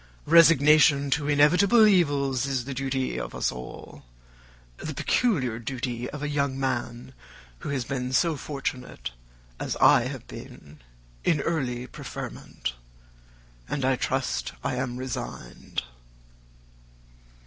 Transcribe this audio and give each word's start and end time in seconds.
Resignation 0.25 1.11
to 1.11 1.27
inevitable 1.29 1.85
evils 1.85 2.47
is 2.47 2.65
the 2.65 2.73
duty 2.73 3.19
of 3.19 3.35
us 3.35 3.51
all: 3.51 4.03
the 4.77 4.95
peculiar 4.95 5.59
duty 5.59 6.09
of 6.09 6.23
a 6.23 6.27
young 6.27 6.59
man 6.59 7.13
who 7.59 7.69
has 7.69 7.85
been 7.85 8.11
so 8.11 8.35
fortunate 8.35 9.11
as 9.59 9.75
I 9.75 10.05
have 10.07 10.25
been, 10.25 10.79
in 11.23 11.39
early 11.41 11.85
preferment; 11.85 12.73
and, 13.69 13.85
I 13.85 13.95
trust, 13.95 14.53
I 14.63 14.73
am 14.73 14.97
resigned. 14.97 15.83